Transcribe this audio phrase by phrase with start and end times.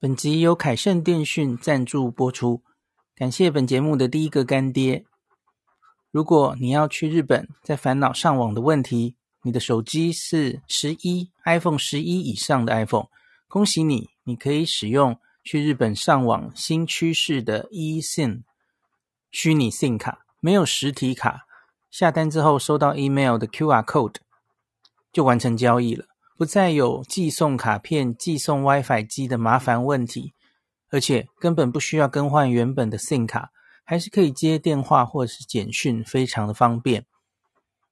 [0.00, 2.62] 本集由凯盛电讯赞助播出，
[3.16, 5.04] 感谢本节目的第一个干爹。
[6.12, 13.08] 如果你要去日本，在烦恼上网的问题，你的手机是十一 iPhone 十一以上的 iPhone，
[13.48, 18.42] 恭喜你，你可以使用去日本上网新趋势的 eSIM
[19.32, 21.40] 虚拟 SIM 卡，没有实体卡，
[21.90, 24.14] 下单之后收到 email 的 QR code
[25.12, 26.04] 就完成交易了。
[26.38, 30.34] 不再有寄送卡片、寄送 WiFi 机的麻烦问题，
[30.88, 33.50] 而且根本不需要更换原本的 SIM 卡，
[33.84, 37.04] 还是可以接电话或是简讯，非常的方便。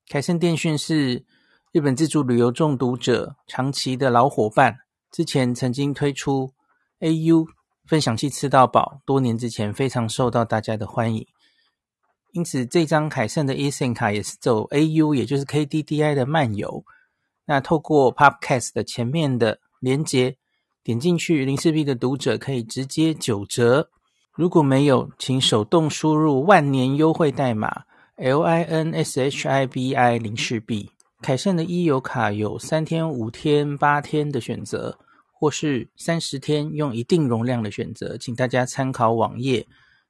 [0.09, 1.24] 凯盛电讯是
[1.73, 4.76] 日本自助旅游中毒者长期的老伙伴，
[5.10, 6.52] 之前曾经推出
[7.01, 7.48] AU
[7.84, 11.26] 分享器吃到饱，多年之前非常受到大家的欢迎，
[12.30, 16.84] 因此这张凯盛的 eSIM 卡也是走 AU，也就是 KDDI 的漫游。
[17.46, 20.37] 那透过 Podcast 的前面的连结，
[20.82, 23.88] 点进去，零四 B 的读者可以直接九折。
[24.34, 27.85] 如果没有，请手动输入万年优惠代码
[28.16, 30.90] L I N S H I B I 零四 B。
[31.23, 34.98] 凯盛的 e 游卡有三天、五天、八天的选择，
[35.32, 39.66] 或是三十天用一定容量的选择，请大家参考网页。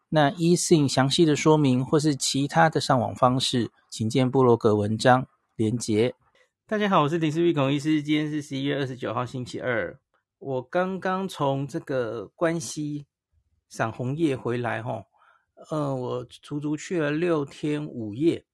[0.09, 6.15] 那 eSIM 详细的说明或是其他的上网方式，请见部落格文章连结。
[6.69, 8.03] 大家好，我是林思碧孔医师。
[8.03, 9.97] 今天是十一月二十九号，星期二。
[10.41, 13.07] 我刚刚从这个关西
[13.69, 15.07] 赏红叶回来，哈，
[15.71, 18.45] 呃，我足足去了六天五夜。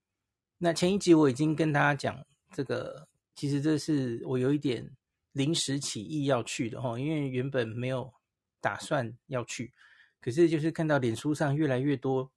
[0.59, 4.95] 那前一集我已经跟大家讲，这个其实这是我有一点
[5.33, 8.13] 临时起意要去的，哈，因为原本没有
[8.61, 9.73] 打算要去，
[10.21, 12.31] 可是就是看到脸书上越来越多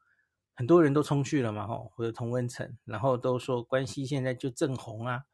[0.54, 5.26] 很多人都冲去了嘛，哈，我的同温层，然后都说关西现在就正红啊。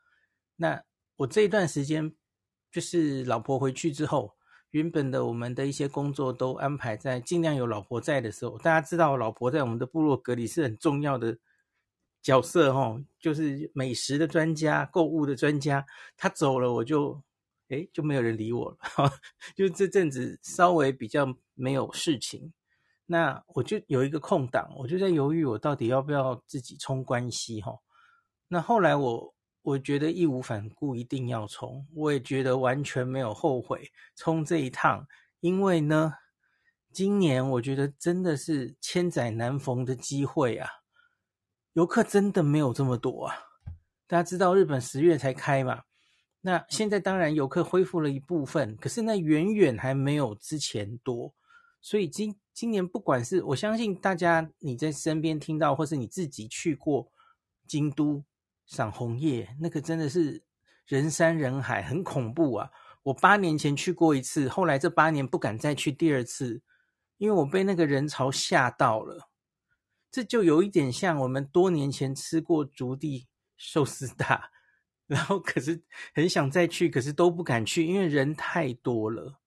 [0.62, 0.84] 那
[1.16, 2.14] 我这一段时间，
[2.72, 4.36] 就是老婆回去之后，
[4.70, 8.60] 原本的我们的一些工作都安排在尽量有老婆在的时候。
[8.60, 11.36] 大家知道，老婆在我们的部落格里是很重要的
[12.22, 15.84] 角色，哦，就是美食的专家、购物的专家。
[16.16, 17.20] 她走了，我就
[17.70, 18.78] 诶就没有人理我了。
[19.58, 22.54] 就这阵子稍微比较没有事情，
[23.08, 27.80] 那我就有一个空档，我就在犹豫，我到底要不要自己冲关系，哈。
[28.48, 29.34] 那后来我。
[29.64, 31.86] 我觉得义无反顾，一定要冲。
[31.94, 35.08] 我也觉得完全没有后悔冲这一趟，
[35.40, 36.16] 因为呢，
[36.92, 40.68] 今年我觉得真的是千载难逢的机会啊！
[41.74, 43.36] 游客真的没有这么多啊！
[44.08, 45.84] 大家知道日本十月才开嘛，
[46.42, 51.36] 那现在当然游客恢复了一部分，可是那远远还没有之前多。
[51.80, 57.12] 所以今今年不管是我相信大家你在身边听到，或是你自己去过
[57.68, 58.24] 京都。
[58.72, 60.42] 赏红叶，那个真的是
[60.86, 62.72] 人山人海，很恐怖啊！
[63.04, 66.62] 我八年前去过一次，后来这八年不敢再去第二次，
[67.18, 69.28] 因为我被那个人潮吓到了。
[70.10, 73.28] 这就有一点像我们多年前吃过竹地
[73.58, 74.52] 寿司大，
[75.06, 75.84] 然后可是
[76.16, 79.38] 很想再去，可是都不敢去，因为人太多了。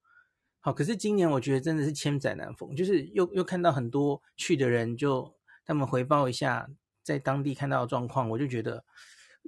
[0.60, 6.68] 好，可是今年我觉得真的是千载难逢，就是又又看到很多去的人，就他们回报一下
[7.02, 8.84] 在当地看到的状况，我就觉得。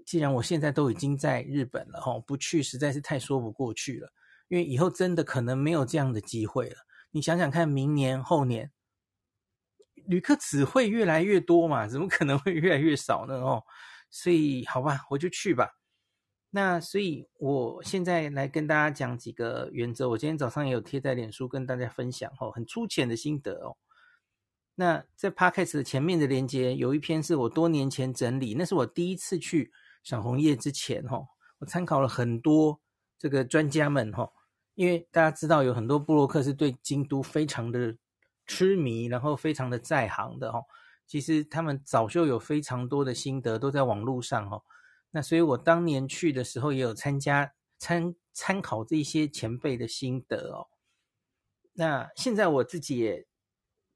[0.04, 4.12] 既然我现在都已经在日本了，吼，不去实在是太说不过去了。
[4.48, 6.76] 因为以后真的可能没有这样的机会了。
[7.10, 8.70] 你想想看，明年后年，
[9.94, 13.34] 旅客只会越来越多嘛，怎么可能会越来越少呢？
[13.34, 13.64] 哦，
[14.08, 15.70] 所以好吧，我就去吧。
[16.50, 20.08] 那所以我现在来跟大家讲几个原则。
[20.10, 23.76] 我今天早上也有贴在脸书跟大家分享，吼，很粗浅的心得哦。
[24.76, 29.72] 那在 Podcast 的前面的连接有一篇是我多年前整理，那是我第一次去。
[30.06, 31.20] 赏红叶之前，哈，
[31.58, 32.80] 我参考了很多
[33.18, 34.30] 这个专家们，哈，
[34.76, 37.96] 因为大家知道有很多布洛克是对京都非常的
[38.46, 40.60] 痴迷，然后非常的在行的，哈。
[41.08, 44.62] 其实他们早就有非常多的心得都在网络上，哈。
[45.10, 50.68] 那所以我当年去的时候也有参加参参考这些前辈的心得哦。
[51.72, 53.26] 那现在我自己也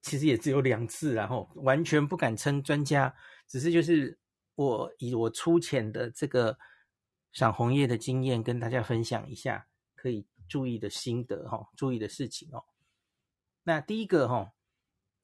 [0.02, 3.14] 其实也只有两次，然后完全不敢称专家，
[3.46, 4.18] 只是就是。
[4.60, 6.58] 我以我粗浅的这个
[7.32, 12.62] 赏红叶的经验跟大家分享一下，可以注意的心得哈，注意的事情哦。
[13.62, 14.52] 那第一个哈，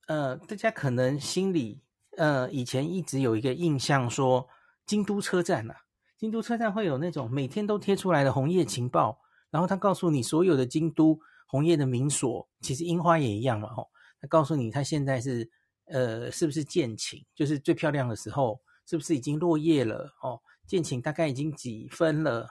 [0.06, 1.82] 呃，大家可能心里
[2.16, 4.48] 呃以前一直有一个印象说，
[4.86, 5.80] 京都车站呐、啊，
[6.16, 13.84] 京都车站会有那种每天都贴出来的红叶情报，然后他告诉你所有的京都红叶的名所，其实樱花也一样嘛哈，
[14.18, 15.50] 他告诉你他现在是
[15.84, 18.58] 呃是不是见晴，就是最漂亮的时候。
[18.86, 20.14] 是不是已经落叶了？
[20.22, 22.48] 哦，见顷大概已经几分了？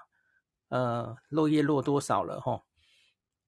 [0.69, 2.41] 呃，落叶落多少了？
[2.41, 2.63] 哈、哦，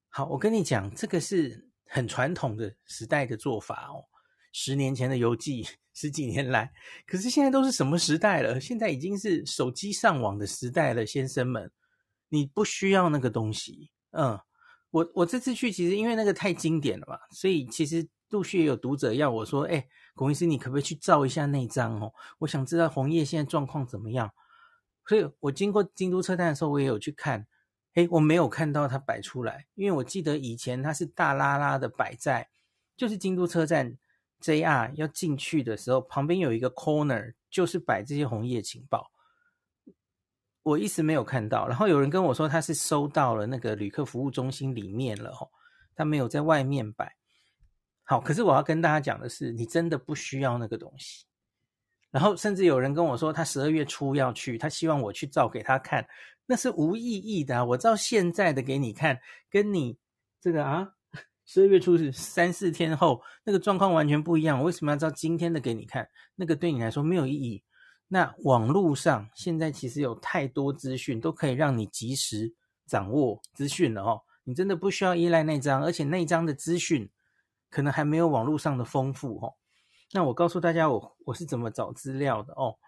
[0.09, 4.05] 好，我跟你讲，这个是很传统的时代的做法哦。
[4.53, 6.71] 十年前的邮寄，十几年来，
[7.05, 8.59] 可是现在都是什么时代了？
[8.59, 11.71] 现在已经是手机上网的时代了，先生们，
[12.29, 13.91] 你不需要那个东西。
[14.11, 14.39] 嗯，
[14.89, 22.13] 我我这次去其实因为那个太经典了嘛，所以其实陆续有读者要我说，哎，龚医师，你可不可以去照一下那张哦？
[22.39, 24.31] 我想知道红叶现在状况怎么样。
[25.05, 27.47] 所以我经过京都车站的时候，我也有去看。
[27.93, 32.47] 诶，我没有看到它摆出来，因为我记得以前它是大拉拉的摆在，
[32.95, 33.97] 就是京都车站
[34.41, 39.09] JR 要进去的时候，旁边有一个 corner，就是摆这些红叶情报。
[40.61, 45.49] 我一直没有看到，然后有人跟我说他是收到了那个旅客服务中心里面了哦，
[45.95, 47.15] 他没有在外面摆。
[48.09, 51.25] 好，可是我要跟大家讲的是，你真的不需要那个东西。
[52.09, 56.07] 然后甚至有人跟我说，他十二月初要去，他希望我去照给他看。
[56.45, 57.65] 那是无意义的啊！
[57.65, 59.19] 我照现在的给你看，
[59.51, 59.97] 跟你
[60.39, 60.87] 这个啊，
[61.45, 64.57] 十二月初是三四天后那个状况完全不一样。
[64.57, 66.07] 我为什么要照今天的给你看？
[66.33, 67.61] 那个对你来说没有意义。
[68.07, 72.53] 那网络上现在其实有太多资讯，都可以让你及时
[72.85, 74.21] 掌握资讯了哦。
[74.45, 77.09] 你真的不需要依赖那张，而且那张的资讯
[77.77, 79.53] 可能还没有网络上的丰富哦。
[80.11, 82.79] 那我告诉大家我，我是怎么找资料的哦。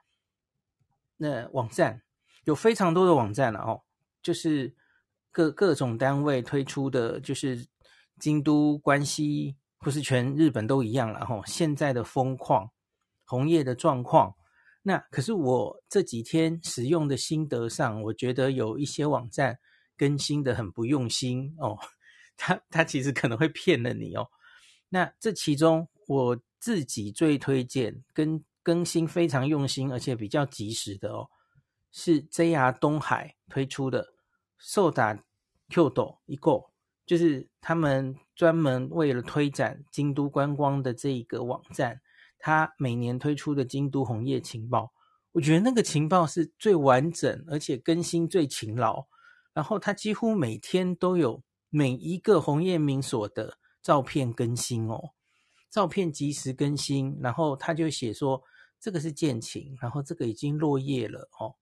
[1.17, 2.01] 那网站。
[2.45, 3.83] 有非常多的网站了哦，
[4.23, 4.73] 就是
[5.29, 7.67] 各各种单位推出的，就是
[8.17, 11.39] 京都、关西或是全日本都一样了哈。
[11.45, 12.71] 现在的风况、
[13.25, 14.33] 红叶的状况，
[14.81, 19.59] 那可是我这几天使用的心得上，我觉得有一些网站
[19.95, 21.77] 更新的很不用心哦，
[22.35, 24.27] 他他其实可能会骗了你哦。
[24.89, 31.29] 那这其中我自己最推荐跟更新非常用心，而且比较及时的哦。
[31.91, 34.13] 是 JR 东海推出的
[34.61, 35.19] Soda
[35.69, 36.63] Kyoto 一个，
[37.05, 41.99] 就是他们专门为了推展京都观光的这一个网站，
[42.37, 44.91] 他每年推出的京都红叶情报，
[45.31, 49.07] 我觉得那个情报是最完整，而且更新最勤劳。
[49.51, 55.11] 然后他几乎每天都有每一个红叶名所的照片更新哦，
[55.69, 57.17] 照片及时更新。
[57.21, 58.43] 然后他就写说
[58.79, 61.55] 这个是见晴，然后这个已经落叶了哦。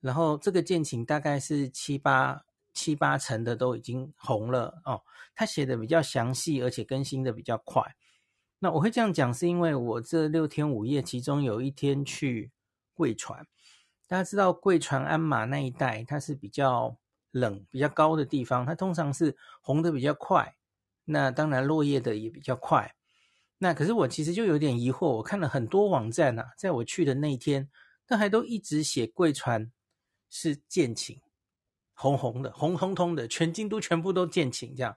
[0.00, 5.02] 然后这个见晴大概是七八七八成的都已经红了哦，
[5.34, 7.96] 他写的比较详细，而且更新的比较快。
[8.60, 12.50] 那我会这样讲，是因为我这六天五夜，其中有一天去
[12.92, 13.46] 贵船，
[14.08, 16.96] 大家知道贵船鞍马那一带，它是比较
[17.30, 20.56] 冷、比较高的地方，它通常是红的比较快，
[21.08, 22.94] 那当然落叶的也比较快。
[23.58, 27.68] 那可是我其实就有点疑惑，我看了很多网站啊，在我去的那一天，
[28.06, 29.72] 但还都一直写贵船。
[30.30, 31.22] 是见晴，
[31.94, 34.94] 红红的，红彤彤的，全京都全部都见晴，这样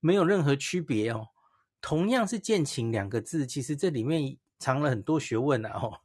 [0.00, 1.28] 没有任何区别哦。
[1.80, 6.00] 同样是见晴两个字，其实这里面藏了很多学问呐哦。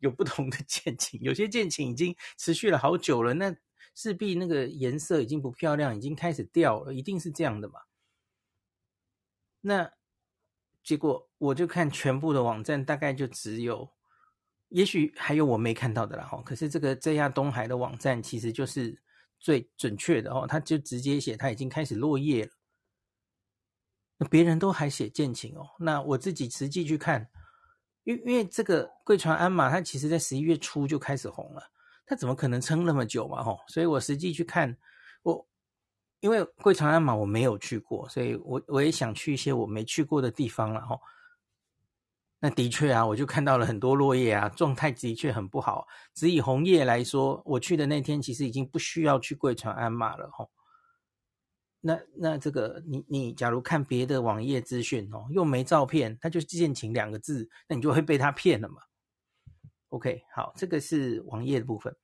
[0.00, 3.54] 有不同的见晴，有些见晴已经持续了好久了，那
[3.94, 7.78] 势必那个颜色已经不漂亮，已经开始掉了，一定是这样的嘛。
[9.60, 9.90] 那
[10.82, 13.90] 结果我就看全部的网站，大概就只有。
[14.68, 18.96] 也许还有我没看到的啦哈，可是这个 JR 东海的网站其实就是
[19.40, 22.52] 最准确的哦，他就直接写他已经开始落叶了。
[24.16, 27.28] 那别人都还写见晴哦，那我自己实际去看，
[28.04, 31.62] 因因为这个贵船鞍马它其实在十一月初就开始红了，
[32.06, 33.56] 它怎么可能撑那么久嘛哈？
[33.66, 34.76] 所以我实际去看，
[35.22, 35.48] 我
[36.20, 40.98] 因为贵船鞍马我没有去过，所以我我也想去一些我没去过的地方了哈。
[42.42, 45.86] 那的确啊，我就看到了很多落叶啊，状态的确很不好。
[46.14, 50.50] 只以红叶来说，我去的那天其实已经不需要去贵船鞍马了吼。
[51.82, 58.76] 那那这个你你假如看别的网页资讯哦，又没照片，它就见晴两个字，那你就会被他骗了嘛。
[59.88, 61.94] OK，好，这个是网页的部分。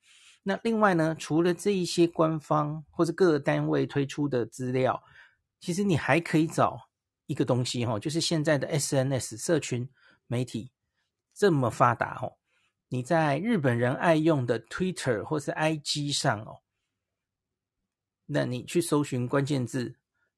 [0.48, 5.02] 那另外呢，除了这一些官方或者各单位推出的资料，
[5.58, 6.88] 其实你还可以找
[7.26, 9.88] 一个东西哈，就是现在的 SNS 社群。
[10.28, 10.72] 媒体
[11.32, 12.38] 这么发达哦，
[12.88, 16.62] 你在日本人爱用的 Twitter 或是 IG 上哦，
[18.26, 19.94] 那你去搜寻关键字，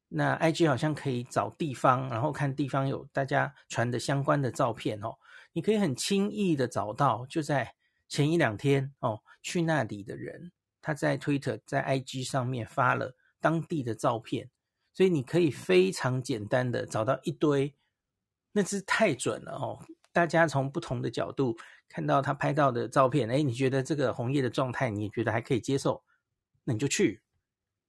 [0.08, 5.16] 那 IG 好像可以找地方，然后看地方有大家传的相关的照片哦，
[5.54, 7.74] 你可以很轻易的找到，就在
[8.08, 10.50] 前一两天哦，去那里的人
[10.80, 14.50] 他在 Twitter 在 IG 上面发了当地的照片，
[14.92, 17.74] 所以你可以非常简单的找到一堆。
[18.50, 19.78] 那是太准了哦！
[20.10, 26.02] 大家从不同的角度看到他拍到的照片，哎，你觉得这个红叶的状态，你也觉得还可以接受，
[26.64, 27.20] 那你就去，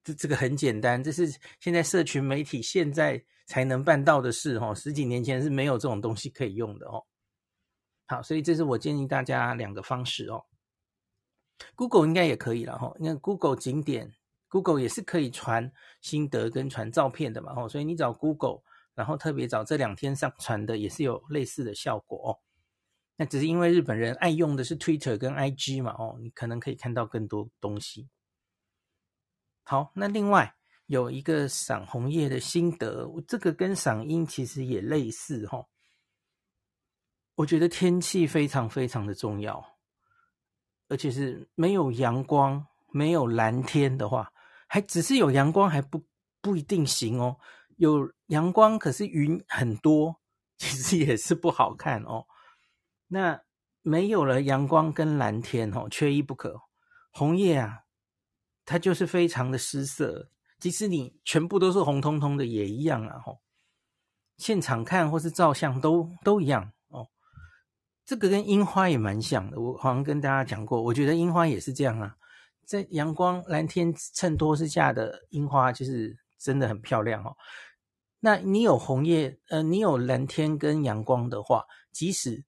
[0.04, 4.76] 这这个很简单，这是现在社群媒体现在才能办到的事哦。
[4.76, 7.04] 十几年前是没有这种东西可以用的哦。
[8.10, 10.44] 好，所以这是我建议大家两个方式哦。
[11.76, 14.12] Google 应该也可以了哈，因为 Google 景点
[14.48, 17.70] ，Google 也是可以传心得跟传照片的嘛哦。
[17.70, 18.64] 所以你找 Google，
[18.96, 22.40] 然后特别找这两天上传的，也是有类似的效果哦。
[23.16, 28.10] 那只是因为日本人爱用的是 Twitter 跟 IG 嘛哦，你可能可以看到更多东西。
[29.62, 30.56] 好，那另外
[30.88, 35.64] 有一个赏红叶的心得，这个跟赏樱其实也类似哈。
[37.40, 39.78] 我觉得天气非常非常的重要，
[40.90, 44.30] 而且是没有阳光、没有蓝天的话，
[44.68, 46.04] 还只是有阳光还不
[46.42, 47.38] 不一定行哦。
[47.78, 50.20] 有阳光可是云很多，
[50.58, 52.26] 其实也是不好看哦。
[53.08, 53.42] 那
[53.84, 56.60] 没有了阳光跟蓝天哦，缺一不可。
[57.12, 57.84] 红叶啊。
[58.66, 60.30] 它就是非常的失色，
[60.60, 63.18] 即使你全部都是红彤彤的也一样啊！
[63.18, 63.40] 吼，
[64.38, 66.72] 现场看或是照相都都一样。
[68.10, 72.16] 这个跟樱花也蛮像的，我好像跟大家讲过，我觉得樱花也是这样啊，
[72.66, 77.38] 在阳光蓝天衬托之下的樱花，就是真的很漂亮哦。
[78.20, 82.44] 那你有红叶，呃，你有蓝天跟阳光的话，即使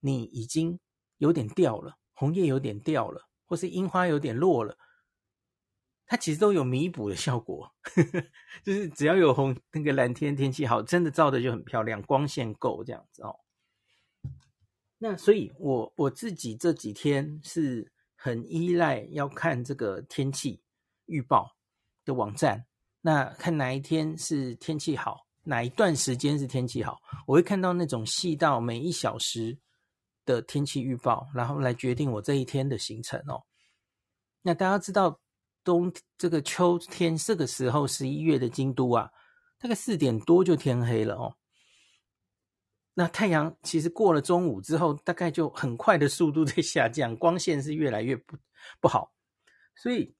[0.00, 0.78] 你已经
[1.16, 4.76] 有点掉了，红叶有点掉了，或是樱花有点落了。
[6.04, 8.22] 它其实都有弥补的效果，呵呵，
[8.62, 13.34] 就是只要有红那个蓝天天气好，真的照的就很漂亮，光线够这样子哦。
[14.98, 20.60] 那所以我，我自己这几天是很依赖要看这个天气
[21.06, 21.50] 预报
[22.04, 22.64] 的网站，
[23.00, 29.58] 那看哪一天是天气好，哪一段时间是天气好，我会看到那种细到每一小时
[30.24, 33.42] 的天气预报，然后来决定我这一天的行程哦。
[34.42, 35.20] 那大家知道。
[35.66, 39.10] 冬这个秋天这个时候，十一月的京都啊，
[39.58, 41.34] 大概四点多就天黑了哦。
[42.98, 48.34] 那太阳其实过了中午之后，大概就很快的速度在下降，光线是越来越不
[48.80, 49.12] 不好。
[49.74, 50.16] 所以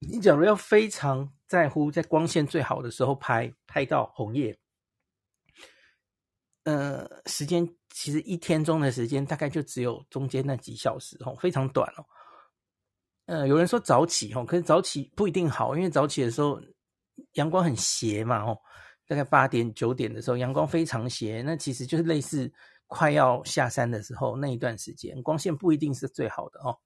[0.00, 4.58] 你假如要非常在乎在光线最好的时候拍拍到红叶，
[6.64, 12.04] 呃，时间其实一天中的时间大概就只有中间那几小时哦，非常短哦。
[13.26, 16.60] 呃，有人说早起哦，可是早起不一定好，因为早起的时候
[17.34, 18.58] 阳光很斜嘛哦，
[19.08, 22.52] 大概八点九点的时候阳光非常斜，那其实就是类似
[22.86, 26.78] 快要下山的时候那一段时间，光线不一定是最好的哦。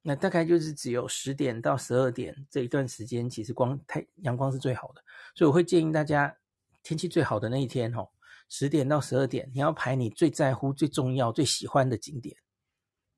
[0.00, 5.02] 那大概就是只有十点到十二点这一段时间，其实光太阳光是最好的，
[5.34, 6.34] 所以我会建议大家
[6.82, 8.08] 天气最好的那一天哦，
[8.48, 12.36] 十点到十二点你要排你最在乎、最重要、最喜欢的景点，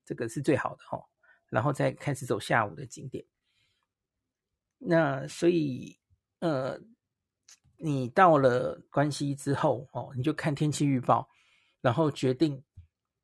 [0.05, 1.05] 这个是最好的哦。
[1.49, 3.25] 然后再开始走下午的景点。
[4.79, 5.97] 那所以，
[6.41, 6.81] 呃，
[7.79, 11.29] 你到了关西之后哦，你就看天气预报，
[11.81, 12.63] 然后决定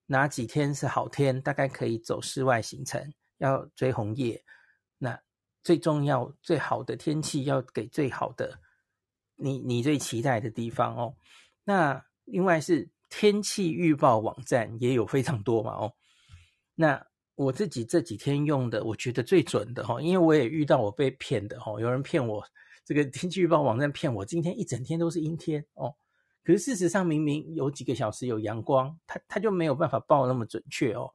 [0.06, 4.42] 哪几天是好天，大概可以走室外行程，要追红叶。
[4.98, 5.18] 那
[5.62, 8.58] 最重要、最好的天气要给最好的
[9.36, 11.14] 你，你最期待的地方哦。
[11.64, 15.92] 那另外是天气预报网站也有非常多嘛哦。
[16.74, 17.04] 那
[17.34, 22.44] 我自己这几天用的，我觉得最准的哈，因为我也遇到我被骗的哈，有人骗我
[22.84, 25.94] 这个天气预报网站骗我，今天一整天都是阴天哦，
[26.44, 31.12] 可是事实上明明有几个小时有阳光，它它就没有办法报那么准确哦。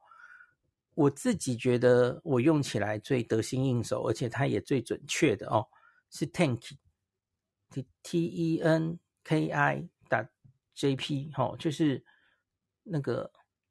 [0.94, 5.66] 我自己觉得我用起来最得心应手，而且它也最准确的哦，
[6.10, 10.28] 是 Tenki，T T E N K I 打
[10.74, 12.04] J P 哈，就是
[12.82, 13.30] 那个。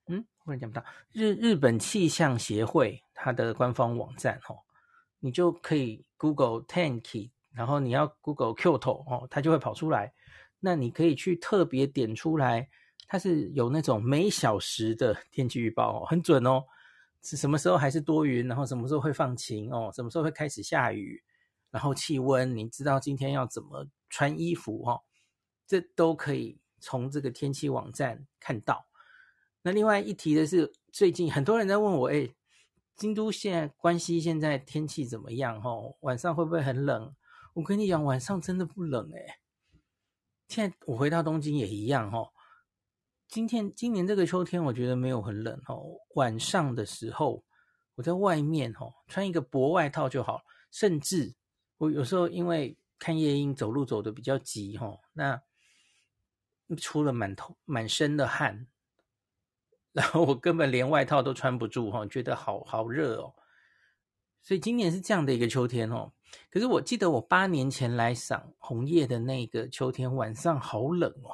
[0.10, 4.58] 嗯，我也讲不到日日本气象协会它的官方网站哦，
[5.20, 10.13] 你就可以 Google Tenki，然后你要 Google Kyoto 哦，它就会跑出来。
[10.60, 12.68] 那你可以去特别点出来，
[13.08, 16.63] 它是有那种每小时的 天气预报哦，很准哦，
[17.22, 21.22] 是什么时候还是多云，然后什么时候会放晴哦，什么时候会开始下雨，
[21.70, 25.01] 然后气温，你知道今天要怎么穿衣服哦，
[25.68, 28.88] 这都可以从这个天气网站看到。
[29.62, 32.27] 那另外一提的是，最近很多人在问我，哎，
[32.96, 35.62] 京都现在关西现在天气怎么样？
[35.62, 37.13] 哦，晚上会不会很冷？
[37.57, 39.39] 我跟你讲，晚上真的不冷哎。
[40.47, 42.31] 现在我回到东京也一样哦。
[43.27, 45.83] 今天今年这个秋天，我觉得没有很冷哦。
[46.13, 47.43] 晚上的时候，
[47.95, 50.43] 我在外面哦，穿一个薄外套就好。
[50.69, 51.33] 甚至
[51.77, 55.41] 我有时候因为看夜莺，走路走得比较急吼，那
[56.77, 58.67] 出了满头满身的汗。
[59.93, 63.33] 然后我根本连外套都穿不住哈，觉得好好热哦。
[64.43, 66.13] 所以今年是这样的一个秋天哦。
[66.50, 71.31] 可是我记得我八年前来赏红叶的那个秋天晚上好冷哦，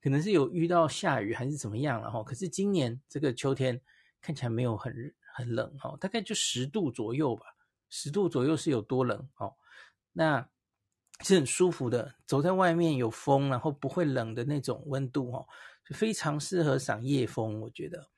[0.00, 2.22] 可能是有遇到下雨还是怎么样了哈。
[2.22, 3.80] 可是今年这个秋天
[4.20, 7.44] 看起来没有很很冷哦，大概就十度左右吧，
[7.88, 9.54] 十度左右是有多冷哦？
[10.12, 10.48] 那
[11.20, 15.46] 是很舒服的，走在外面有风，然后不会冷的那种温度哦，
[15.84, 18.08] 就非常适合赏夜风，我觉得。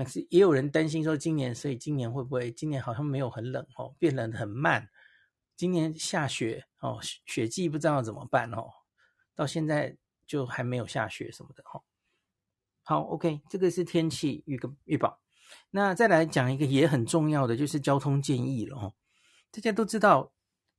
[0.00, 4.88] 那是也有人担心说，今年所以今年会不会今年好像没有很冷哦，变冷很慢。
[5.56, 8.70] 今年下雪哦，雪季不知道怎么办哦，
[9.34, 11.82] 到现在就还没有下雪什么的哦。
[12.84, 15.20] 好，OK，这个是天气预个预报。
[15.70, 18.94] 那再来讲一个也很重要的，就是交通建议了哦。
[19.50, 20.32] 大家都知道，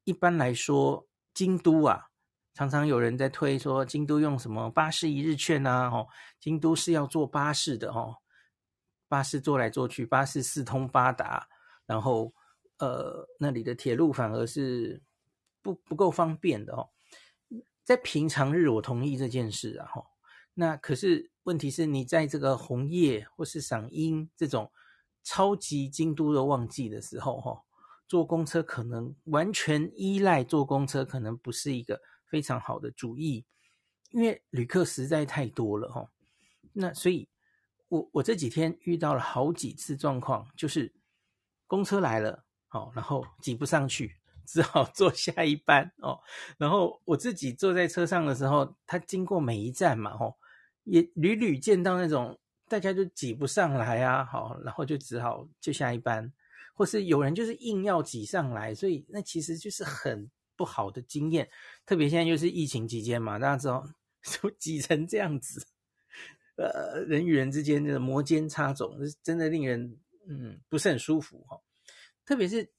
[0.06, 2.06] 一般来说，京都啊，
[2.54, 6.08] 常常有人在推说京都用什么巴士一日券啊，哦，
[6.40, 8.16] 京都是要坐巴士的哦。
[9.10, 11.50] 巴士坐来坐去，巴士四通八达，
[11.88, 12.32] 然后
[12.78, 15.02] 呃，那里的铁路反而是
[15.64, 16.92] 不不够方便的哦。
[17.84, 20.06] 在平常日，我同意这件事啊，哈。
[20.54, 24.72] 那可是问题是你在这个红叶或是赏樱这种
[25.24, 27.64] 超级京都的旺季的时候，哈，
[28.08, 33.44] 坐公车可能完全依赖坐公车，可能不是一个非常好的主意，
[34.12, 36.12] 因为旅客实在太多了，哈。
[36.74, 37.28] 那所以。
[37.90, 40.94] 我我这几天遇到了好几次状况，就是
[41.68, 44.16] 公车来了，哦，然后挤不上去，
[44.46, 46.20] 只好坐 下一班哦。
[46.58, 50.36] 然后我自己坐在车上的时候，他经过每一站嘛，哦，
[50.84, 56.32] 也屡屡见到那种大家就挤不上来啊，好，然后就只好就下一班，
[56.76, 61.50] 或是有人就是硬要挤上来，所以那其实就是很不好的经验。
[61.86, 63.84] 特别现在又是疫情期间嘛，大家知道
[64.22, 65.66] 就挤成这样子。
[66.60, 69.98] 呃，人与人之间的摩肩擦踵，真的令人
[70.28, 71.60] 嗯不是很舒服哈。
[72.26, 72.70] 特别是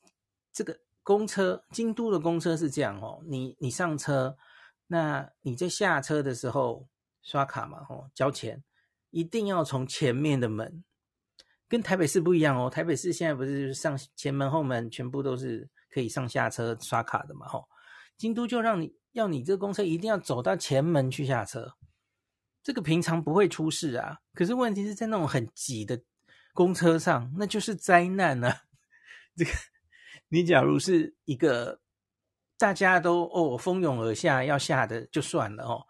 [0.53, 4.37] 这个公车，京都的公车是这样哦，你你上车，
[4.87, 6.87] 那你在下车的时候
[7.23, 8.63] 刷卡嘛，哦，交钱
[9.11, 10.85] 一定要从前面的门，
[11.67, 12.69] 跟台北市不一样哦。
[12.69, 17.67] 台北市现在不是上前门后门全部都是可以上下车刷卡的嘛，吼。
[18.17, 21.73] 京都就让你要你这个公车一定要走到前门去下车。
[22.63, 26.03] 这个平常不会出事啊，可是问题是在那种很挤的
[26.53, 28.63] 公车上，那就是灾难啊！
[29.35, 29.51] 这个
[30.29, 31.81] 你假如是一个
[32.59, 35.87] 大家都哦蜂拥而下要下的就算了哦，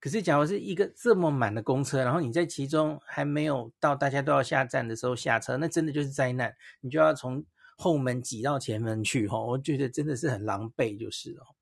[0.00, 7.44] 可是假如是一个这么满的公车，然后你在其中还没有到大家都要下站的时候下车，那真的就是灾难，你就要从
[7.76, 11.57] 后门挤到前门去哦，我觉得真的是很狼狈，就是哦。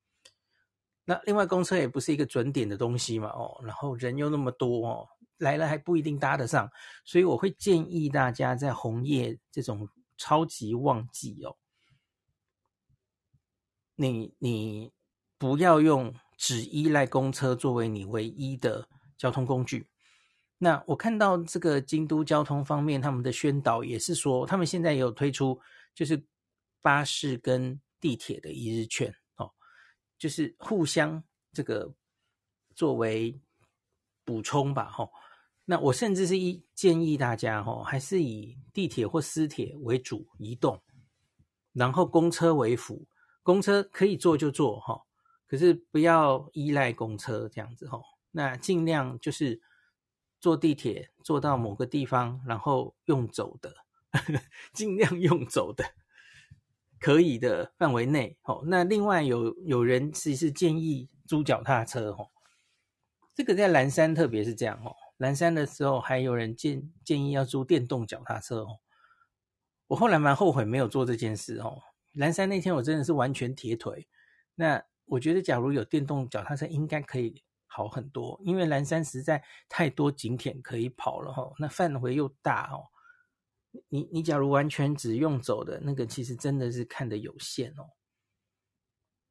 [1.08, 6.68] 那另外公车也不是一个准点的东西嘛，哦，然后人又那么多哦，来了还不一定搭得上，
[7.04, 9.88] 所以我会建议大家在红叶这种
[10.18, 11.56] 超级旺季哦，
[13.94, 14.90] 你你
[15.38, 19.88] 不要用只依赖公车作为你唯一的交通工具。
[20.58, 25.60] 那我看到这个京都交通方面他们的宣导也是说，他们现在也有推出
[25.94, 26.20] 就是
[26.82, 29.14] 巴士跟地铁的一日券。
[30.18, 31.94] 就是互相这个
[32.74, 33.40] 作为
[34.24, 35.12] 补充吧，吼。
[35.64, 40.82] 那我甚至是一建议大家，吼，还是以地铁或私铁为主移动，
[41.72, 43.06] 然后公车为辅。
[43.42, 45.02] 公车可以坐就坐，哈，
[45.46, 48.02] 可是不要依赖公车这样子，吼。
[48.30, 49.60] 那尽量就是
[50.40, 53.74] 坐地铁坐到某个地方，然后用走的，
[54.72, 55.84] 尽量用走的。
[57.06, 62.30] 可以的范围内，哦，那另外有有人其实建议租脚踏车，哦，
[63.32, 68.80] 这个在岚山特别是这样，哦，岚山的时候还有人建建议要租电动脚踏车，哦，
[69.86, 71.80] 我后来蛮后悔没有做这件事，哦，
[72.14, 74.08] 岚山那天我真的是完全铁腿，
[74.56, 82.90] 那我觉得假如有电动脚踏车应该可以好很多，因为岚山实在太多景点可以跑了，哈，那范围又大，哦。
[83.88, 87.88] 你你假如完全只用走的那个，其实真的是看的有限哦。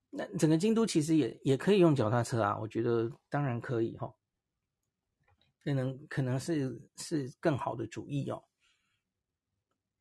[0.10, 4.16] 那整个京都其实也也可以用脚踏车啊，我觉得当然可以哈、哦，
[5.64, 8.44] 可能可能是是更好的主意哦。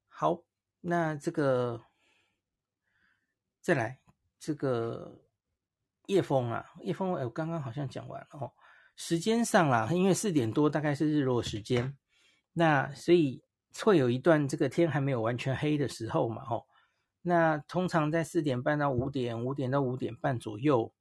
[0.09, 0.43] 好，
[0.81, 1.83] 那这个
[3.61, 4.01] 再来
[4.39, 5.21] 这个
[6.07, 8.53] 叶枫啊，叶枫哎，我刚刚好像讲完了哦。
[8.97, 11.97] 时间上啦，因为四点多大概是日落时间，
[12.53, 13.43] 那所以。
[13.83, 16.67] 会有一段这个天还没有完全黑的时候嘛，吼，
[17.23, 20.93] 那通常在四点半到五点，五点到五点半左右，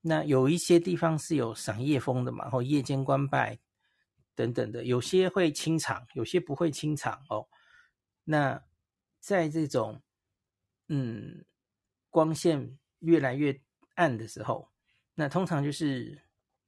[0.00, 3.58] 那有一些地方是有赏夜风的嘛，吼，夜间观拜
[4.34, 7.46] 等等的，有些会清场，有些不会清场哦。
[8.24, 8.62] 那
[9.20, 10.00] 在这种
[10.88, 11.44] 嗯
[12.10, 13.60] 光线越来越
[13.94, 14.68] 暗的时候，
[15.14, 16.20] 那通常就是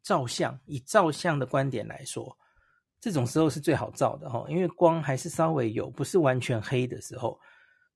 [0.03, 0.59] 照相。
[0.67, 2.37] 以照相的观点来说，
[3.01, 7.41] 这种时候是最好照的哈，因为光还是稍微有，不是完全黑的时候。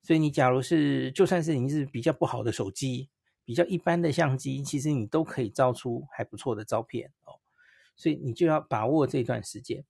[0.02, 3.08] 所以你假如是，就算是你是比较不好的手机，
[3.44, 7.36] 比较一般的相机，其实你都可以照出还不错的照片哦。
[7.96, 9.84] 所以你就要把握这段时间，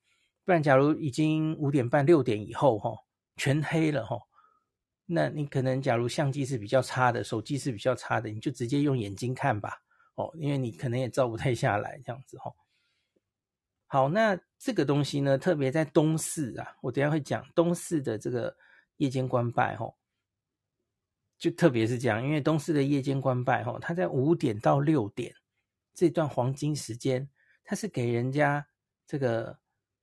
[0.44, 2.90] 不然假如已经五点半六点以后哈，
[3.36, 4.18] 全黑了哈。
[5.06, 9.78] 那你可能，假如相机是比较差的，手机是比较差的，你就直接用眼睛看吧，
[10.14, 12.52] 哦，因为你可能也照不太下来这样子哈。
[13.94, 18.52] 好，那这个东西呢，特别在东四啊，我等下会讲东四的这个
[18.96, 19.88] 夜间官拜哈，
[21.38, 25.32] 就特别是这样，因为东四的夜间官拜哈，它在五点到六点
[25.94, 27.30] 这段黄金时间，
[27.62, 28.66] 它是给人家
[29.06, 29.56] 这个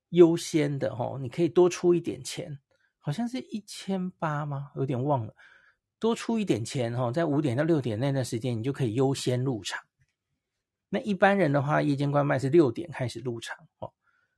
[0.08, 2.58] 优先的哈，你可以多出一点钱。
[2.98, 4.72] 好像是一千八吗？
[4.76, 5.34] 有点忘了，
[5.98, 9.78] 多出一点钱哦，在五点到六点那段时间，你就可以优先入场。
[10.94, 13.90] 那一般人的话，夜间关拜是六点开始入场哦，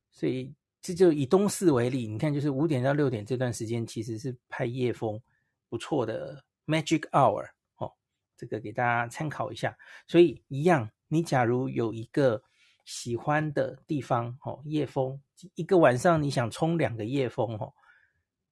[0.09, 5.21] 所以这就以东四为例，你看就是五点到六点这段时间，其实是拍夜风
[5.67, 7.91] 不错的 Magic Hour 哦，
[8.37, 9.77] 这个给大家参考一下。
[10.07, 12.41] 所以一样，你假如有一个
[12.85, 15.21] 喜欢的地方哦，夜风
[15.55, 17.73] 一个晚上你想冲两个夜风哦。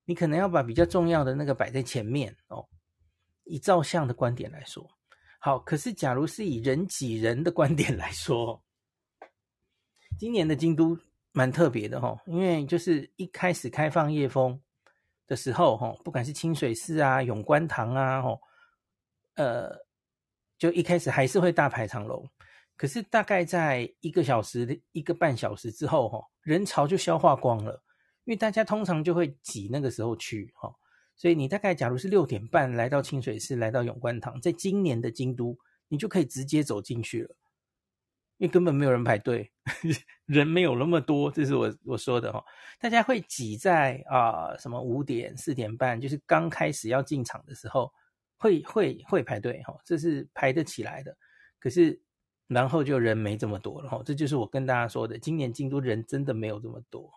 [0.04, 2.68] 你可能要把比较重要的那个摆在前面哦，
[3.46, 4.92] 以照相的观点来说，
[5.44, 5.60] 好。
[5.60, 8.64] 可是，假如是以人挤人的观点来说，
[10.18, 10.98] 今年的京都
[11.34, 14.58] 蛮特别的哈，因为就是一开始开放夜风
[15.28, 18.40] 的时候哈，不管是清水寺啊、永观堂啊，吼，
[19.36, 19.70] 呃，
[20.58, 22.26] 就一开始还是会大排长龙。
[22.78, 27.84] 可是大概在一个小时、一个半小时之后，哈，人潮就消化光了。
[28.24, 30.74] 因为大家通常就会挤那个时候去哈，
[31.16, 37.36] 所以你大概假如是六点半来到清水寺，来到永观堂，在今年的京都，你就可以直接走进去了，
[38.38, 39.52] 因为根本没有人排队，
[40.26, 42.44] 人没有那么多，这是我我说的哈。
[42.80, 47.94] 大家会挤在啊、什么五点四点半，就是刚开始要进场的时候，
[48.38, 51.16] 会会会排队哈，这是排得起来的。
[51.60, 51.98] 可是
[52.48, 57.10] 然后就人没这么多了哈，这就是我跟大家说的，今年京都人真的没有这么多。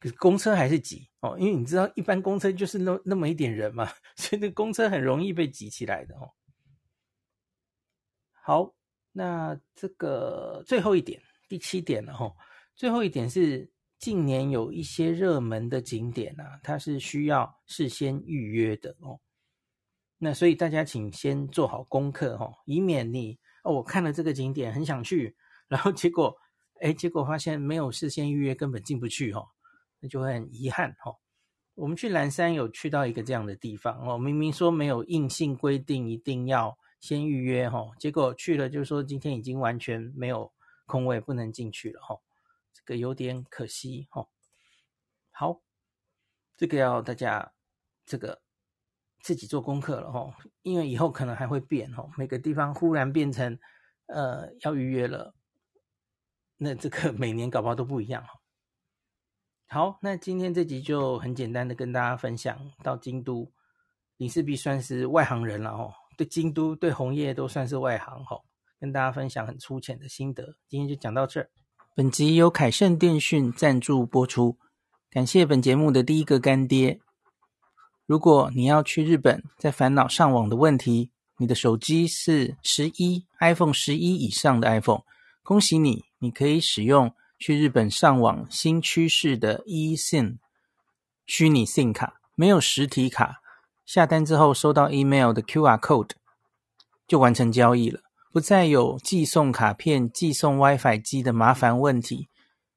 [0.00, 6.30] 可是公车还是挤哦，因为你知道，一般公车就是那那么一点人嘛， 所以那公车很容易被挤起来的哦。
[8.32, 8.74] 好，
[9.12, 12.32] 那这个最后一点，第七点了哈。
[12.76, 19.18] 最后一点是近年有一些热门的景点啊，它是需要事先预约的哦。
[20.16, 26.34] 那所以大家请先做好功课哈，以免你哦，我看了这个景点很想去，然后结果
[26.80, 29.44] 哎，结果发现没有事先预约，根本进不去哦。
[30.00, 31.12] 那就会很遗憾哈。
[31.74, 40.52] 我们去岚山有去到一个这样的地方哦，明明说没有硬性规定一定要先预约哈，结果去了就是说今天已经完全没有
[40.86, 42.18] 空位，不能进去了哈，
[42.72, 44.26] 这个有点可惜哈。
[45.30, 45.60] 好，
[46.56, 47.52] 这个要大家
[48.04, 48.42] 这个
[49.20, 53.56] 自己做功课了哈，因为以后可能还会变哈，每个地方忽然变成
[54.06, 55.32] 呃要预约了，
[56.56, 58.37] 那这个每年搞不好都不一样哈。
[59.70, 63.52] 好，那今天这集就很简单的跟大家分享到京都，
[64.16, 65.92] 你势必算是外行人了哦。
[66.16, 68.40] 对京都、对红叶都算是外行哈，
[68.80, 70.54] 跟大家分享很粗浅的心得。
[70.70, 71.50] 今天就讲到这儿。
[71.94, 74.56] 本集由凯盛电讯赞助播出，
[75.10, 76.98] 感谢本节目的第一个干爹。
[78.06, 85.02] 如果你要去日本，在烦恼上网的问题，你的手机是十一 iPhone 十一以上的 iPhone，
[85.42, 87.12] 恭喜你，你可以使用。
[87.38, 90.38] 去日本上网新趋势的 eSIM
[91.24, 93.36] 虚拟 SIM 卡，没有实体卡，
[93.86, 96.10] 下单之后收到 email 的 QR code
[97.06, 98.00] 就完成交易了，
[98.32, 102.28] 不再有寄送卡片、寄送 WiFi 机的麻烦问题，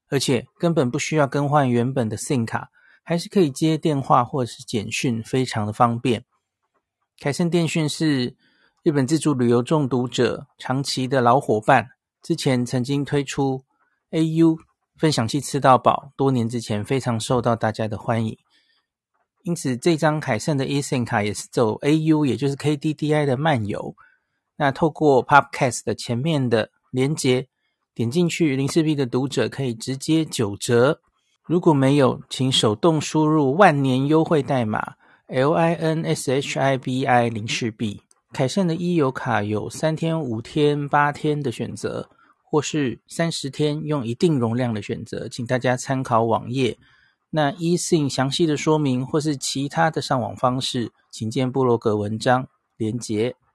[0.08, 2.70] 而且根本不需要更换原本的 SIM 卡，
[3.02, 6.24] 还是可以接电话或者是简讯，非常的方便。
[7.18, 8.36] 凯盛电讯是
[8.84, 11.88] 日本自助旅游中毒者长期的老伙伴，
[12.22, 13.64] 之前曾经推出。
[14.12, 14.56] AU
[14.96, 18.38] 分享器吃到饱，多年之前非常受到大家的欢迎，
[19.42, 23.96] 因此这张凯盛的 eSIM 卡也是走 AU，也就是 KDDI 的漫游。
[24.56, 27.48] 那透过 Podcast 的前面的连接
[27.94, 31.00] 点进去，林氏璧的读者可以直接九折。
[31.44, 34.94] 如果没有，请手动输入万年优惠代码
[35.28, 38.02] LINSHIBI 林氏璧。
[38.32, 42.08] 凯盛的 e 游卡有三天、五天、八天的选择。
[42.52, 46.76] 或是三十天用一定容量的选择，请大家参考网页。
[47.30, 53.36] 那 eSIM 详细的说明或是其他的上网方式，请见部落格文章连结。